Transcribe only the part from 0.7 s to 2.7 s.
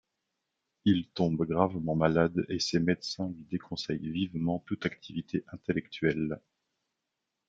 Il tombe gravement malade et